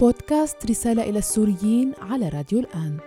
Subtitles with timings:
[0.00, 2.98] بودكاست رسالة إلى السوريين على راديو الآن.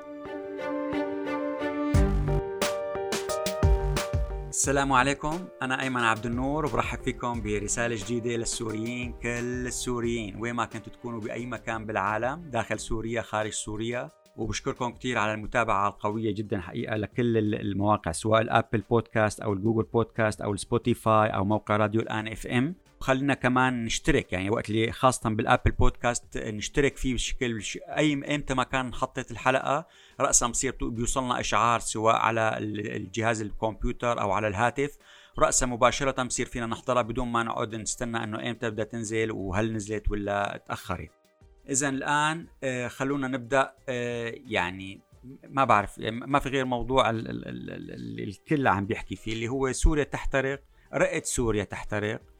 [4.50, 5.40] السلام عليكم.
[5.62, 11.20] أنا أيمن عبد النور وبرحب فيكم برسالة جديدة للسوريين كل السوريين وين ما كنتوا تكونوا
[11.20, 14.10] بأي مكان بالعالم داخل سوريا خارج سوريا.
[14.38, 19.58] وبشكركم كثير على المتابعة القوية جدا حقيقة لكل المواقع سواء ال Apple Podcast أو ال
[19.58, 22.76] Google Podcast أو ال Spotify أو موقع راديو الآن FM.
[23.04, 27.62] خلينا كمان نشترك يعني وقت اللي خاصة بالآبل بودكاست نشترك فيه بشكل
[27.98, 29.88] أي إمتى ما كان حطيت الحلقة
[30.20, 34.98] رأسا بصير بيوصلنا إشعار سواء على الجهاز الكمبيوتر أو على الهاتف.
[35.40, 40.12] رأسا مباشرة بصير فينا نحضرها بدون ما نقعد نستنى إنه إمتى بدها تنزل وهل نزلت
[40.12, 41.12] ولا تأخرت.
[41.70, 45.02] اذا الآن آه، خلونا نبدأ آه، يعني
[45.50, 50.64] ما بعرف يعني ما في غير موضوع الكل عم بيحكي فيه اللي هو سوريا تحترق
[50.94, 52.33] رئة سوريا تحترق.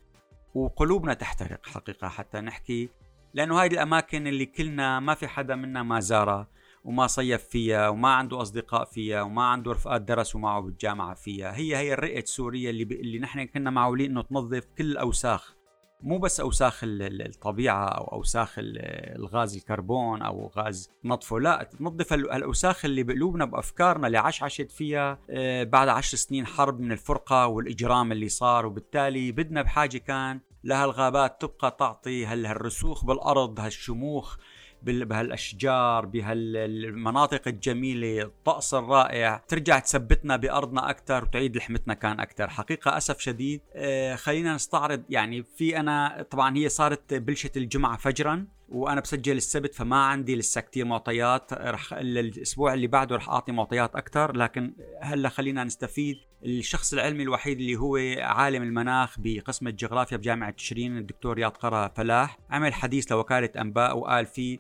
[0.54, 2.90] وقلوبنا تحترق حقيقة حتى نحكي
[3.34, 6.48] لأنه هاي الأماكن اللي كلنا ما في حدا منا ما زارها
[6.84, 11.56] وما صيف فيها وما عنده أصدقاء فيها وما عنده رفقات درسوا معه بالجامعة فيها.
[11.56, 12.92] هي هي الرئة سوريا اللي, ب...
[12.92, 15.56] اللي نحن كنا معولين إنه تنظف كل الأوساخ
[16.04, 23.04] مو بس أوساخ الطبيعة أو أوساخ الغاز الكربون أو غاز نطفه لا تنظف الأوساخ اللي
[23.04, 28.66] بقلوبنا بأفكارنا اللي عشعشت فيها آه، بعد عشر سنين حرب من الفرقة والإجرام اللي صار
[28.66, 34.38] وبالتالي بدنا بحاجة كان لهالغابات تبقى تعطي هالرسوخ بالأرض هالشموخ
[34.84, 39.44] بهالأشجار بهالمناطق الجميلة الطقس الرائع.
[39.48, 43.62] ترجع تثبتنا بأرضنا أكثر وتعيد لحمتنا كان أكثر حقيقة أسف شديد.
[43.76, 48.46] آه، خلينا نستعرض يعني في أنا طبعا هي صارت بلشه الجمعة فجرا.
[48.70, 51.54] وأنا بسجل السبت فما عندي لسه كثير معطيات.
[51.54, 56.16] رح الأسبوع اللي بعده رح أعطي معطيات أكثر لكن هلأ خلينا نستفيد.
[56.46, 62.38] الشخص العلمي الوحيد اللي هو عالم المناخ بقسم الجغرافيا بجامعة تشرين الدكتور رياض قرا فلاح
[62.50, 64.60] عمل حديث لوكالة أنباء وقال فيه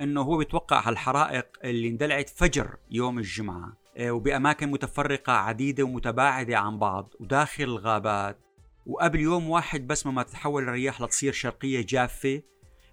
[0.00, 3.76] إنه هو بيتوقع هالحرائق اللي اندلعت فجر يوم الجمعة.
[3.96, 8.38] آه، وبأماكن متفرقة عديدة ومتباعدة عن بعض وداخل الغابات.
[8.86, 12.42] وقبل يوم واحد بس ما تتحول الرياح لتصير شرقية جافة.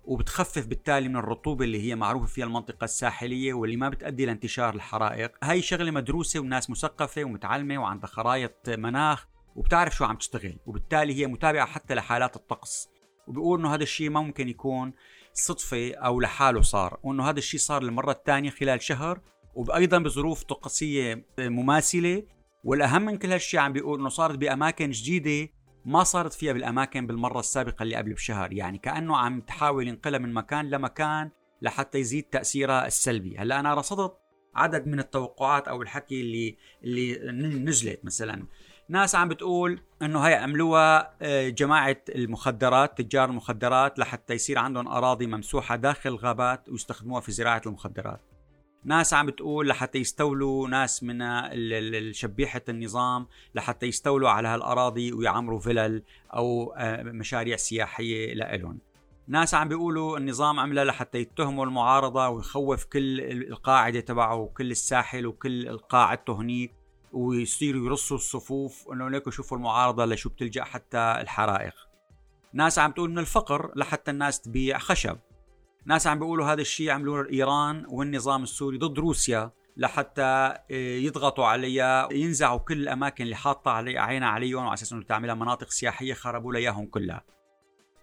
[0.09, 5.31] وبتخفف بالتالي من الرطوبة اللي هي معروفة فيها المنطقة الساحلية واللي ما بتؤدي لانتشار الحرائق.
[5.43, 11.27] هاي شغلة مدروسة والناس مثقفة ومتعلمة وعندها خرائط مناخ وبتعرف شو عم تشتغل وبالتالي هي
[11.27, 12.89] متابعة حتى لحالات الطقس.
[13.27, 14.93] وبيقول إنه هذا الشيء ما ممكن يكون
[15.33, 19.21] صدفة أو لحاله صار وأنه هذا الشيء صار للمرة الثانية خلال شهر
[19.55, 22.23] وأيضا بظروف طقسية مماثلة.
[22.63, 25.51] والأهم من كل هالشيء عم بيقول أنه صارت بأماكن جديدة
[25.85, 28.53] ما صارت فيها بالأماكن بالمرة السابقة اللي قبل بشهر.
[28.53, 31.31] يعني كأنه عم تحاول ينقلها من مكان لمكان
[31.61, 33.37] لحتى يزيد تأثيرها السلبي.
[33.37, 34.13] هلأ أنا رصدت
[34.55, 38.47] عدد من التوقعات أو الحكي اللي اللي نزلت مثلا.
[38.89, 45.27] ناس عم بتقول إنه هي عملوها آه، جماعة المخدرات تجار المخدرات لحتى يصير عندهم أراضي
[45.27, 48.21] ممسوحة داخل الغابات ويستخدموها في زراعة المخدرات.
[48.83, 51.23] ناس عم بتقول لحتى يستولوا ناس من
[52.13, 56.03] شبيحة النظام لحتى يستولوا على هالأراضي ويعمروا فلل
[56.33, 58.79] أو آه، مشاريع سياحية لإلهم.
[59.27, 65.77] ناس عم بيقولوا النظام عملها لحتى يتهموا المعارضة ويخوف كل القاعدة تبعه وكل الساحل وكل
[65.77, 66.73] قاعدته هنيك
[67.13, 71.73] ويصيروا يرصوا الصفوف إنه ليكوا شوفوا المعارضة لشو بتلجأ حتى الحرائق.
[72.53, 75.17] ناس عم تقول من الفقر لحتى الناس تبيع خشب.
[75.89, 80.21] ناس عم بيقولوا هذا الشيء عملوه ايران والنظام السوري ضد روسيا لحتى
[80.71, 85.35] آه، يضغطوا عليها ينزعوا كل الأماكن اللي حاطة علي عينها عليهم وعلى أساس إنه تعملها
[85.35, 87.23] مناطق سياحية خربوا لها إياهم كلها.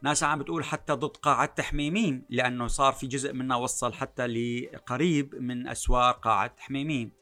[0.03, 5.35] ناس عم بتقول حتى ضد قاعة تحميمين لأنه صار في جزء منها وصل حتى لقريب
[5.35, 7.13] من أسوار قاعة تحميمين.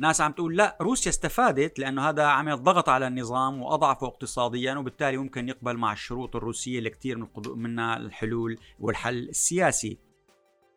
[0.00, 5.16] ناس عم تقول لا روسيا استفادت لأنه هذا عمل ضغط على النظام وأضعفه اقتصاديا وبالتالي
[5.16, 9.98] ممكن يقبل مع الشروط الروسية اللي كثير من منها الحلول والحل السياسي.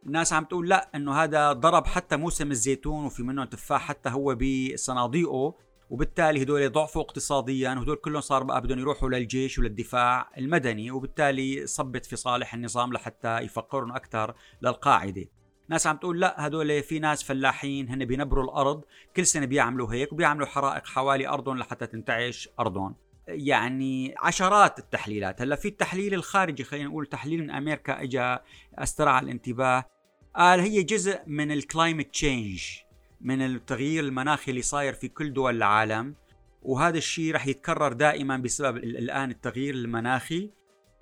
[0.06, 4.36] ناس عم تقول لا إنه هذا ضرب حتى موسم الزيتون وفي منهم تفاح حتى هو
[4.36, 5.56] بصناديقه
[5.90, 12.06] وبالتالي هدول ضعفوا اقتصاديا وهدول كلهم صار بقى بدهم يروحوا للجيش وللدفاع المدني وبالتالي صبت
[12.06, 15.26] في صالح النظام لحتى يفقرهم أكثر للقاعدة.
[15.70, 18.84] ناس عم تقول لا هدول في ناس فلاحين هن بينبروا الأرض
[19.16, 22.96] كل سنة بيعملوا هيك وبيعملوا حرائق حوالي أرضهم لحتى تنتعش أرضهم.
[23.28, 25.42] يعني عشرات التحليلات.
[25.42, 28.38] هلأ في التحليل الخارجي خلينا نقول تحليل من أمريكا اجى
[28.78, 29.86] استرعى الانتباه.
[30.36, 32.64] قال هي جزء من ال climate change
[33.22, 36.16] من التغيير المناخي اللي صاير في كل دول العالم.
[36.62, 40.50] وهذا الشيء رح يتكرر دائما بسبب الآن التغيير المناخي.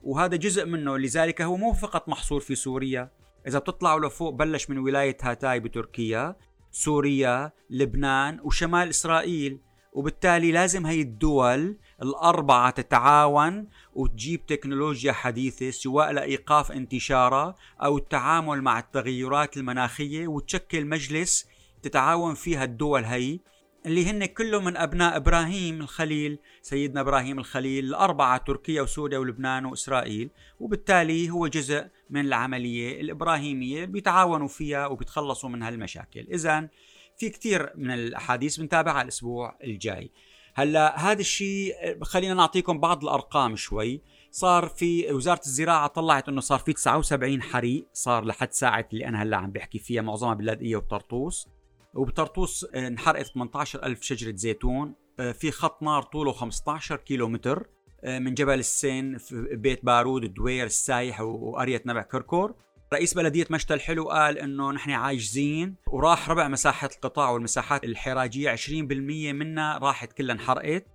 [0.03, 3.20] وهذا جزء منه لذلك هو مو فقط محصور في سوريا.
[3.47, 6.35] إذا بتطلعوا لفوق بلش من ولاية هاتاي بتركيا
[6.71, 9.59] سوريا لبنان وشمال إسرائيل.
[9.93, 18.79] وبالتالي لازم هي الدول الأربعة تتعاون وتجيب تكنولوجيا حديثة سواء لإيقاف انتشارها أو التعامل مع
[18.79, 21.47] التغيرات المناخية وتشكل مجلس
[21.81, 23.39] تتعاون فيها الدول هي
[23.85, 30.29] اللي هن كلهم من أبناء إبراهيم الخليل سيدنا إبراهيم الخليل الأربعة تركيا وسوريا ولبنان وإسرائيل.
[30.59, 36.69] وبالتالي هو جزء من العملية الإبراهيمية بيتعاونوا فيها وبيتخلصوا من هالمشاكل إذا
[37.17, 40.11] في كثير من الأحاديث بنتابعها الأسبوع الجاي.
[40.53, 41.73] هلأ هذا الشيء
[42.03, 44.01] خلينا نعطيكم بعض الأرقام شوي.
[44.31, 49.23] صار في وزارة الزراعة طلعت إنه صار في 79 حريق صار لحد ساعة اللي أنا
[49.23, 51.47] هلأ عم بحكي فيها معظمها باللاذقيه وبطرطوس
[51.93, 57.69] وبطرطوس انحرقت 18000 شجرة زيتون آه، في خط نار طوله 15 كيلو متر
[58.03, 62.55] آه، من جبل السين في بيت بارود الدوير السايح وقريه نبع كركور.
[62.93, 69.33] رئيس بلدية مشتى الحلو قال إنه نحن عاجزين وراح ربع مساحة القطاع والمساحات الحراجية 20%
[69.33, 70.85] منها راحت كلها انحرقت.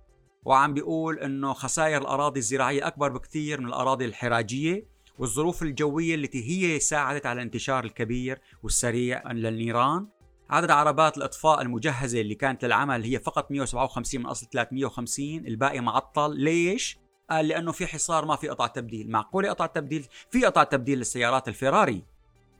[0.45, 4.87] وعم بيقول إنه خسائر الأراضي الزراعية أكبر بكثير من الأراضي الحراجية
[5.19, 10.07] والظروف الجوية التي هي ساعدت على الانتشار الكبير والسريع للنيران.
[10.49, 16.35] عدد عربات الأطفاء المجهزة اللي كانت للعمل هي فقط 157 من أصل 350 الباقي معطل.
[16.39, 16.97] ليش؟
[17.29, 19.11] قال لأنه في حصار ما في قطع تبديل.
[19.11, 22.03] معقولة قطع تبديل؟ في قطع تبديل للسيارات الفيراري.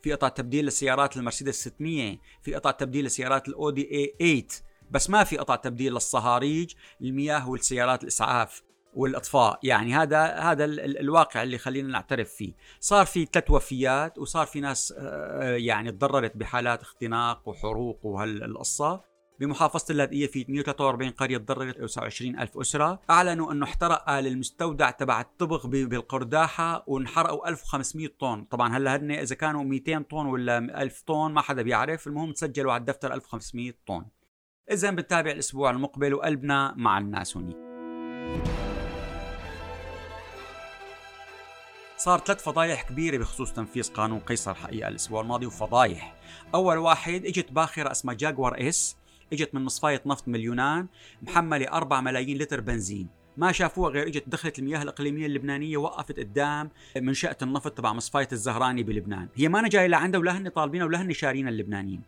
[0.03, 5.23] في قطع تبديل للسيارات المرسيدس 600 في قطع تبديل لسيارات الأودي اي 8 بس ما
[5.23, 8.63] في قطع تبديل للصهاريج المياه والسيارات الإسعاف.
[8.97, 12.53] والاطفاء يعني هذا هذا الواقع اللي خلينا نعترف فيه.
[12.79, 19.01] صار في ثلاث وفيات وصار في ناس آه، يعني تضررت بحالات اختناق وحروق وهالقصة.
[19.39, 22.99] بمحافظة اللاذقية في 143 قرية تضررت 29 ألف أسرة.
[23.09, 28.43] أعلنوا أنه احترق المستودع تبع الطبغ بالقرداحة وانحرقوا 1500 طن.
[28.43, 32.07] طبعا هلا هن إذا كانوا 200 طن ولا 1000 طن ما حدا بيعرف.
[32.07, 34.05] المهم تسجلوا على الدفتر 1500 طن.
[34.71, 37.37] إذا بنتابع الأسبوع المقبل وقلبنا مع الناس
[42.07, 46.15] صار ثلاث فضايح كبيرة بخصوص تنفيذ قانون قيصر حقيقة الأسبوع الماضي وفضايح
[46.55, 48.97] أول واحد إجت باخرة اسمها جاكوار إس
[49.33, 50.87] إجت من مصفاية نفط من اليونان
[51.21, 53.07] محملة 4 ملايين لتر بنزين
[53.37, 58.83] ما شافوها غير إجت دخلت المياه الإقليمية اللبنانية وقفت قدام منشأة النفط تبع مصفاية الزهراني
[58.83, 62.01] بلبنان، هي ما جاية لعندها ولا هن طالبينها ولا هن شارين اللبنانيين.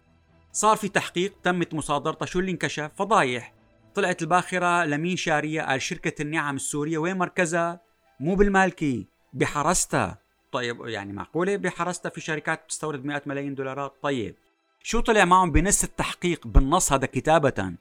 [0.52, 3.54] صار في تحقيق تمت مصادرتها شو اللي انكشف؟ فضايح
[3.96, 7.82] طلعت الباخرة لمين شارية؟ قال شركة النعم السورية وين مركزها؟
[8.20, 10.18] مو بالمالكي بحرستها
[10.52, 13.94] طيب يعني معقولة؟ بحرستها في شركات بتستورد مئات ملايين دولارات.
[14.02, 14.36] طيب
[14.84, 17.74] شو طلع معهم بنص التحقيق بالنص هذا كتابة؟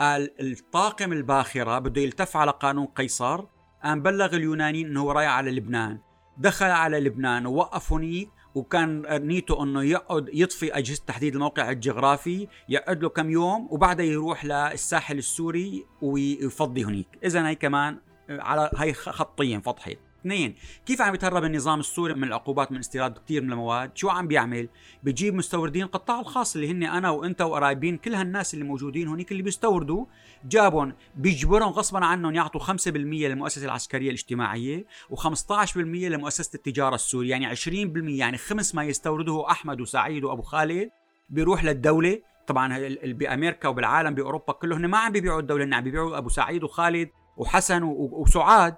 [0.00, 3.44] قال الطاقم الباخرة بده يلتف على قانون قيصر
[3.84, 5.98] قام بلغ اليونانيين إنه رايح على لبنان.
[6.38, 13.02] دخل على لبنان ووقف هنيك وكان نيته إنه يقعد يطفي أجهزة تحديد الموقع الجغرافي يقعد
[13.02, 17.08] له كم يوم وبعدها يروح للساحل السوري ويفضي هنيك.
[17.24, 17.98] اذا هي كمان
[18.30, 20.54] على هي خطيا فضحت اثنين
[20.86, 24.68] كيف عم يتهرب النظام السوري من العقوبات من استيراد كثير من المواد؟ شو عم بيعمل؟
[25.02, 29.42] بيجيب مستوردين القطاع الخاص اللي هن أنا وأنت وقرايبين كل هالناس اللي موجودين هنيك اللي
[29.42, 30.06] بيستوردوا
[30.44, 37.68] جابهم بيجبرهم غصبا عنهم يعطوا 5% للمؤسسه العسكرية الاجتماعية و15% لمؤسسة التجارة السورية يعني 20%
[37.96, 40.90] يعني خمس ما يستورده أحمد وسعيد وأبو خالد
[41.28, 42.22] بيروح للدولة.
[42.46, 47.08] طبعا بأمريكا وبالعالم بأوروبا كله هن ما عم بيبيعوا الدولة عم بيبيعوا أبو سعيد وخالد
[47.36, 48.76] وحسن وسعاد.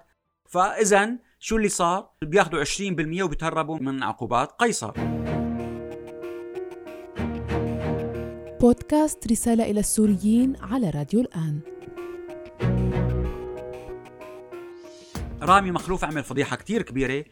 [0.49, 4.91] فاذا شو اللي صار؟ بياخذوا 20% وبيتهربوا من عقوبات قيصر.
[8.61, 11.59] بودكاست رسالة إلى السوريين على راديو الآن.
[15.41, 17.25] رامي مخلوف عمل فضيحة كتير كبيرة.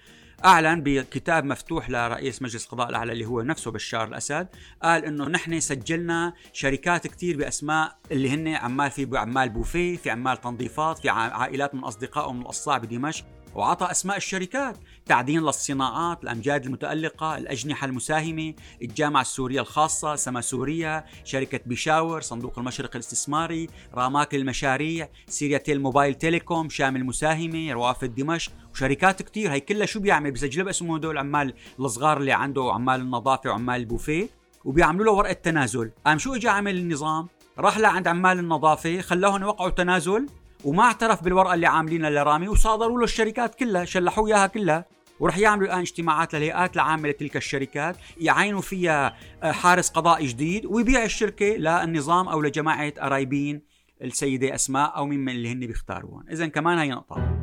[0.45, 4.47] أعلن بكتاب مفتوح لرئيس مجلس القضاء الأعلى اللي هو نفسه بشار الأسد.
[4.83, 10.41] قال إنه نحن سجلنا شركات كثير بأسماء اللي هن عمال في عمال بوفيه في عمال
[10.41, 13.25] تنظيفات في عائلات من أصدقائهم من القصاع بدمشق.
[13.55, 21.59] وعطى أسماء الشركات تعدين للصناعات الأمجاد المتألقة الأجنحة المساهمة الجامعة السورية الخاصة سما سوريا شركة
[21.65, 29.51] بيشاور صندوق المشرق الاستثماري راماك المشاريع Syriatel Mobile Telecom شامل مساهمة روافد دمشق وشركات كتير.
[29.51, 34.29] هي كلها شو بيعمل؟ بسجلها باسمه هدول عمال الصغار اللي عنده عمال النظافة وعمال البوفيه
[34.65, 35.91] وبيعملوا له ورقة تنازل.
[36.05, 37.27] قام شو اجى عمل النظام؟
[37.59, 40.27] راح لعند عمال النظافة خلاهم يوقعوا تنازل
[40.63, 44.85] وما اعترف بالورقة اللي عاملينها لرامي وصادروا له الشركات كلها شلحوا إياها كلها.
[45.19, 51.03] ورح يعملوا الآن اجتماعات للهيئات العامة لتلك الشركات يعينوا فيها آه، حارس قضائي جديد ويبيع
[51.03, 53.61] الشركة للنظام أو لجماعة قرايبين
[54.01, 57.37] السيدة أسماء أو ممن اللي هن بيختاروهم اذا كمان هي نقطة.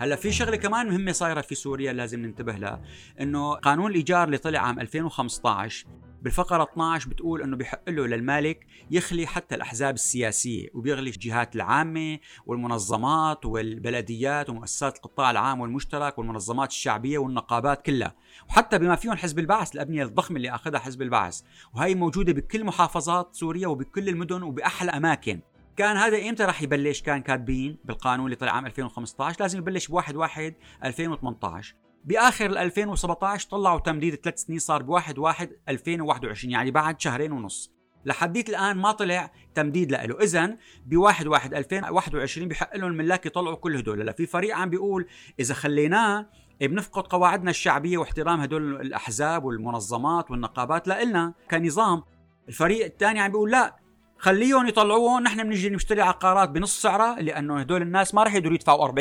[0.00, 2.82] هلأ في شغلة كمان مهمة صايرة في سوريا لازم ننتبه لها
[3.20, 5.86] إنه قانون الإيجار اللي طلع عام 2015
[6.26, 13.46] بالفقرة 12 بتقول إنه بيحق له للمالك يخلي حتى الأحزاب السياسية وبيغلي الجهات العامة والمنظمات
[13.46, 18.14] والبلديات ومؤسسات القطاع العام والمشترك والمنظمات الشعبية والنقابات كلها.
[18.48, 21.40] وحتى بما فيهم حزب البعث الأبنية الضخمة اللي أخذها حزب البعث.
[21.74, 25.40] وهي موجودة بكل محافظات سوريا وبكل المدن وبأحلى أماكن.
[25.76, 29.92] كان هذا إمتى راح يبلش كان كاتبين بالقانون اللي طلع عام 2015 لازم يبلش ب
[29.92, 30.54] 1 1
[30.84, 31.74] 2018
[32.06, 37.72] بآخر 2017 طلعوا تمديد ثلاث سنين صار ب 1 1 2021 يعني بعد شهرين ونص.
[38.04, 43.56] لحديت الآن ما طلع تمديد له اذا ب 1 1 2021 بحق لهم الملاك يطلعوا
[43.56, 44.00] كل هدول.
[44.00, 45.06] هلا في فريق عم بيقول
[45.40, 46.26] إذا خليناه
[46.60, 50.88] بنفقد قواعدنا الشعبية واحترام هدول الأحزاب والمنظمات والنقابات.
[50.88, 52.02] لنا كنظام.
[52.48, 53.76] الفريق الثاني عم بيقول لا
[54.18, 58.88] خليهم يطلعوهم نحن بنجي نشتري عقارات بنص سعرها لأنه هدول الناس ما رح يقدروا يدفعوا
[58.88, 58.92] 40%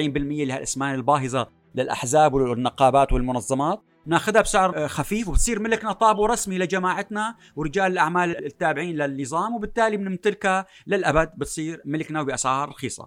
[0.45, 1.64] لهالاسمان الباهظة.
[1.75, 3.83] للأحزاب والنقابات والمنظمات.
[4.07, 11.29] ناخذها بسعر خفيف وبتصير ملكنا طابو رسمي لجماعتنا ورجال الأعمال التابعين للنظام وبالتالي بنمتلكها للأبد
[11.37, 13.05] بتصير ملكنا وباسعار رخيصة.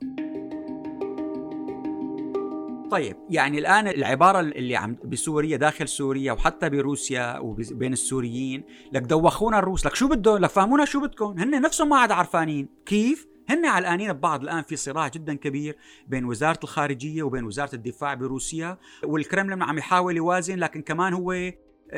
[2.91, 9.59] طيب يعني الآن العبارة اللي عم بسوريا داخل سوريا وحتى بروسيا وبين السوريين لك دوخونا
[9.59, 12.69] الروس لك شو بدهم؟ لك فهمونا شو بدكم؟ هن نفسهم ما عاد عرفانين.
[12.87, 15.77] كيف؟ هن علقانين ببعض الآن في صراع جدا كبير
[16.07, 21.53] بين وزارة الخارجية وبين وزارة الدفاع بروسيا والكرملين عم يحاول يوازن لكن كمان هو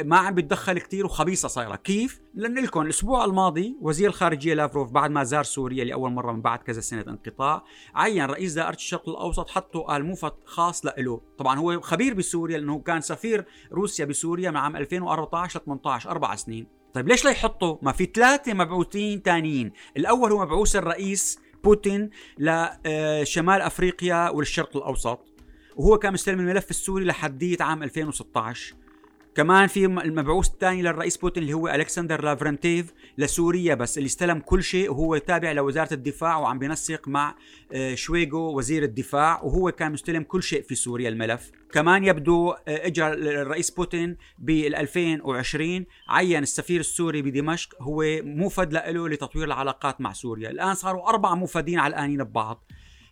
[0.04, 1.76] ما عم بيتدخل كثير وخبيصة صايرة.
[1.76, 6.42] كيف؟ لأن لكم الأسبوع الماضي وزير الخارجية لافروف بعد ما زار سوريا لأول مرة من
[6.42, 7.64] بعد كذا سنة انقطاع
[7.94, 12.78] عين رئيس دائرة الشرق الأوسط حطه قال موفد خاص له طبعا هو خبير بسوريا لأنه
[12.78, 16.79] كان سفير روسيا بسوريا من عام 2014 ل 18 أربع سنين.
[16.94, 23.60] طيب ليش لا يحطوا ما في ثلاثة مبعوثين ثانيين الأول هو مبعوث الرئيس بوتين لشمال
[23.60, 25.26] أفريقيا والشرق الأوسط
[25.76, 28.74] وهو كان مستلم الملف السوري لحدية عام 2016
[29.34, 34.62] كمان في المبعوث الثاني للرئيس بوتين اللي هو ألكسندر لافرنتيف لسوريا بس اللي استلم كل
[34.62, 37.36] شيء وهو تابع لوزارة الدفاع وعم بينسق مع
[37.72, 41.50] آه، شويغو وزير الدفاع وهو كان مستلم كل شيء في سوريا الملف.
[41.72, 49.08] كمان يبدو آه، اجى الرئيس بوتين بال 2020 عين السفير السوري بدمشق هو موفد له
[49.08, 50.50] لتطوير العلاقات مع سوريا.
[50.50, 52.64] الآن صاروا أربع موفدين علقانين ببعض.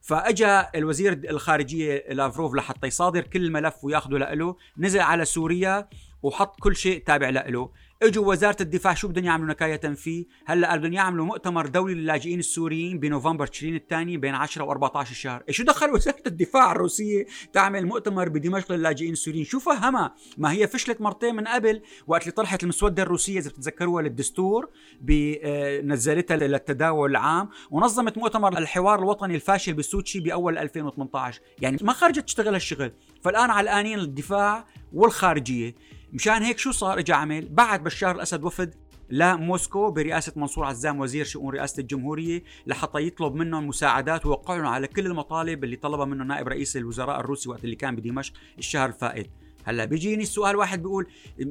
[0.02, 5.88] فاجى الوزير الخارجية لافروف لحتى يصادر كل الملف وياخذه له نزل على سوريا
[6.22, 7.70] وحط كل شيء تابع له
[8.02, 12.98] إجوا وزارة الدفاع شو بدهم يعملوا نكاية فيه؟ هلأ بدهم يعملوا مؤتمر دولي للاجئين السوريين
[12.98, 15.42] بنوفمبر تشرين الثاني بين 10 و14 الشهر.
[15.48, 20.68] إيه شو دخل وزارة الدفاع الروسية تعمل مؤتمر بدمشق للاجئين السوريين؟ شو فهمها؟ ما هي
[20.68, 24.70] فشلت مرتين من قبل وقت اللي طرحت المسودة الروسية إذا بتتذكروها للدستور
[25.10, 32.24] آه، نزلتها للتداول العام ونظمت مؤتمر الحوار الوطني الفاشل بسوتشي بأول 2018 يعني ما خرجت
[32.24, 32.92] تشتغل هالشغل.
[33.22, 35.74] فالآن علقانين الدفاع والخارجية.
[36.12, 38.74] مشان هيك شو صار اجى عمل بعد بشار الأسد وفد
[39.10, 45.06] لموسكو برئاسة منصور عزام وزير شؤون رئاسة الجمهورية لحتى يطلب منهم مساعدات ويوقعوا على كل
[45.06, 49.30] المطالب اللي طلبها منه نائب رئيس الوزراء الروسي وقت اللي كان بدمشق الشهر الفائت.
[49.68, 51.06] هلا بيجيني السؤال واحد بيقول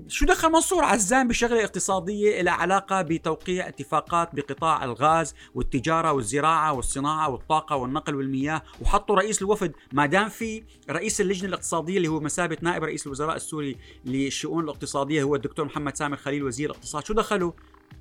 [0.07, 7.29] شو دخل منصور عزام بشغلة اقتصادية لها علاقة بتوقيع اتفاقات بقطاع الغاز والتجارة والزراعة والصناعة
[7.29, 12.57] والطاقة والنقل والمياه وحطوا رئيس الوفد؟ ما دام في رئيس اللجنة الاقتصادية اللي هو مسابه
[12.61, 17.05] نائب رئيس الوزراء السوري للشؤون الاقتصادية هو الدكتور محمد سامر خليل وزير الاقتصاد.
[17.05, 17.51] شو دخلوا؟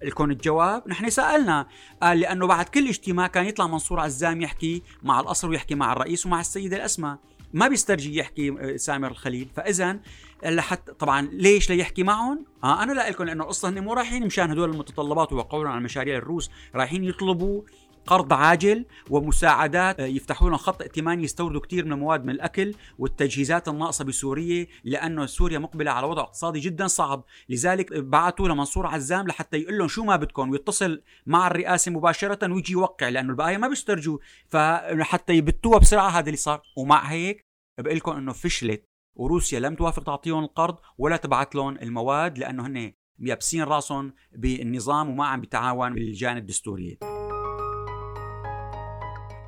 [0.02, 0.88] لكم الجواب.
[0.88, 1.66] نحن سألنا
[2.02, 6.26] قال لأنه بعد كل اجتماع كان يطلع منصور عزام يحكي مع القصر ويحكي مع الرئيس
[6.26, 7.16] ومع السيدة الأسمى
[7.56, 9.48] ما بيسترجي يحكي آه، سامر الخليل.
[9.56, 9.98] فاذا
[10.44, 14.50] لحتى طبعا ليش ليحكي معهم؟ آه أنا لا لكم لأنه القصة هن مو رايحين مشان
[14.50, 17.62] هدول المتطلبات ويوقعون على مشاريع الروس رايحين يطلبوا
[18.06, 23.68] قرض عاجل ومساعدات آه، يفتحوا لهم خط ائتماني يستوردوا كثير من المواد من الأكل والتجهيزات
[23.68, 29.56] الناقصة بسوريا لأنه سوريا مقبلة على وضع اقتصادي جدا صعب، لذلك بعثوا لمنصور عزام لحتى
[29.56, 34.18] يقول لهم شو ما بدكم ويتصل مع الرئاسة مباشرة ويجي يوقع لأنه البقايا ما بيسترجوا.
[34.48, 37.45] فحتى يبتوها بسرعة هذا اللي صار، ومع هيك
[37.78, 42.92] بقول لكم إنه فشلت وروسيا لم توافق تعطيهم القرض ولا تبعت لهم المواد لأنه هن
[43.18, 46.96] يابسين راسهم بالنظام وما عم بيتعاون باللجان الدستورية.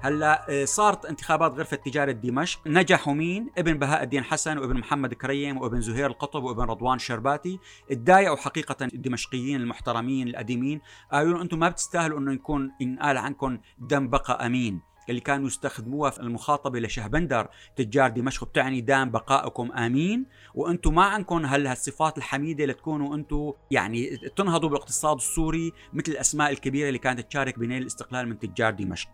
[0.02, 2.61] هلأ آه، صارت انتخابات غرفة تجارة دمشق.
[2.66, 7.58] نجحوا مين؟ ابن بهاء الدين حسن وابن محمد كريم وابن زهير القطب وابن رضوان شرباتي
[7.90, 10.80] تضايقوا حقيقة الدمشقيين المحترمين القديمين
[11.12, 14.80] قالوا أنتم ما بتستاهلوا إنه يكون ينقال عنكم دم بقى أمين.
[15.08, 20.26] اللي كانوا يستخدموها في المخاطبة لشهبندر تجار دمشق بتعني دام بقائكم آمين.
[20.54, 26.98] وأنتم ما عندكم هالصفات الحميدة لتكونوا أنتم يعني تنهضوا بالاقتصاد السوري مثل الأسماء الكبيرة اللي
[26.98, 29.08] كانت تشارك بنيل الاستقلال من تجار دمشق.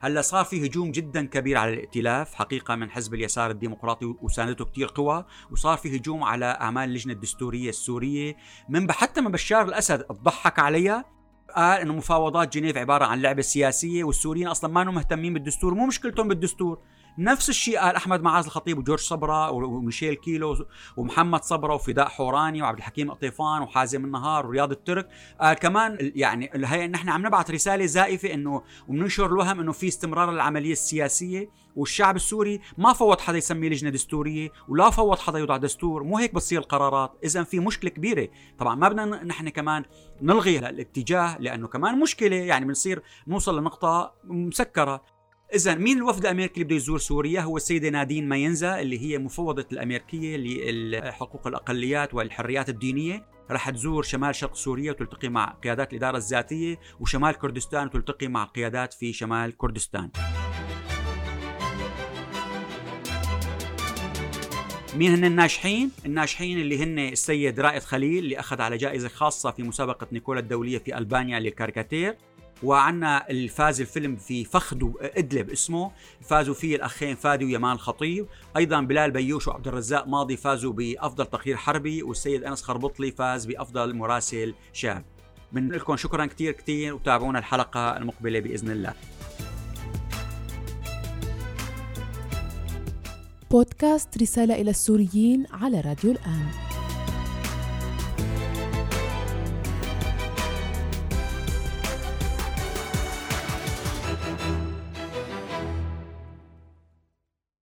[0.00, 4.86] هلا صار في هجوم جدا كبير على الائتلاف حقيقة من حزب اليسار الديمقراطي وساندته كثير
[4.94, 8.36] قوى وصار في هجوم على أعمال اللجنة الدستورية السورية.
[8.68, 11.04] من حتى من بشار الأسد تضحك عليها.
[11.56, 16.28] قال إنه مفاوضات جنيف عبارة عن لعبة سياسية والسوريين أصلا ما مهتمين بالدستور مو مشكلتهم
[16.28, 16.78] بالدستور.
[17.18, 20.66] نفس الشيء قال أحمد معاذ الخطيب وجورج صبرا وميشيل كيلو
[20.96, 25.08] ومحمد صبرا وفداء حوراني وعبد الحكيم قطيفان وحازم النهار ورياض الترك.
[25.40, 30.30] قال كمان يعني هي نحن عم نبعث رسالة زائفة إنه وبننشر الوهم إنه في استمرار
[30.30, 36.02] للعمليه السياسية والشعب السوري ما فوض حدا يسمي لجنة دستورية ولا فوض حدا يوضع دستور
[36.02, 37.18] مو هيك بتصير القرارات.
[37.24, 38.28] اذا في مشكلة كبيرة.
[38.58, 39.84] طبعا ما بدنا نحن كمان
[40.22, 45.13] نلغي الاتجاه لأنه كمان مشكلة يعني بنصير نوصل لنقطة مسكرة.
[45.54, 49.66] إذا مين الوفد الأمريكي اللي بده يزور سوريا؟ هو السيدة نادين ماينزا اللي هي مفوضة
[49.72, 53.26] الأمريكية لحقوق الأقليات والحريات الدينية.
[53.50, 58.92] رح تزور شمال شرق سوريا وتلتقي مع قيادات الإدارة الذاتية وشمال كردستان وتلتقي مع قيادات
[58.94, 60.10] في شمال كردستان.
[64.96, 69.62] مين هن الناجحين؟ الناجحين اللي هن السيد رائد خليل اللي أخذ على جائزة خاصة في
[69.62, 72.16] مسابقة نيكولا الدولية في ألبانيا للكاريكاتير.
[72.62, 79.10] وعنا الفاز الفيلم في فخد إدلب اسمه فازوا فيه الأخين فادي ويمان خطيب أيضا بلال
[79.10, 85.04] بيوش وعبد الرزاق ماضي فازوا بأفضل تقرير حربي والسيد أنس خربطلي فاز بأفضل مراسل شاب
[85.52, 88.94] من لكم شكرا كثير كثير وتابعونا الحلقة المقبلة بإذن الله.
[93.50, 96.73] بودكاست رسالة إلى السوريين على راديو الآن.